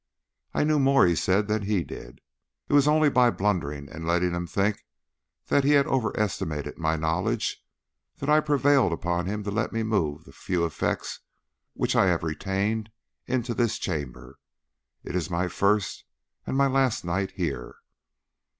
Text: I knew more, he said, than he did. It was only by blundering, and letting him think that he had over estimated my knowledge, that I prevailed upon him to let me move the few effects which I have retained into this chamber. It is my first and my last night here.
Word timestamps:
I 0.55 0.63
knew 0.63 0.79
more, 0.79 1.05
he 1.05 1.13
said, 1.13 1.47
than 1.47 1.61
he 1.61 1.83
did. 1.83 2.21
It 2.67 2.73
was 2.73 2.87
only 2.87 3.07
by 3.07 3.29
blundering, 3.29 3.87
and 3.87 4.07
letting 4.07 4.31
him 4.31 4.47
think 4.47 4.83
that 5.45 5.63
he 5.63 5.73
had 5.73 5.85
over 5.85 6.11
estimated 6.19 6.79
my 6.79 6.95
knowledge, 6.95 7.63
that 8.17 8.27
I 8.27 8.39
prevailed 8.39 8.93
upon 8.93 9.27
him 9.27 9.43
to 9.43 9.51
let 9.51 9.71
me 9.71 9.83
move 9.83 10.23
the 10.23 10.31
few 10.33 10.65
effects 10.65 11.19
which 11.73 11.95
I 11.95 12.07
have 12.07 12.23
retained 12.23 12.89
into 13.27 13.53
this 13.53 13.77
chamber. 13.77 14.39
It 15.03 15.15
is 15.15 15.29
my 15.29 15.47
first 15.47 16.03
and 16.47 16.57
my 16.57 16.65
last 16.65 17.05
night 17.05 17.33
here. 17.33 17.75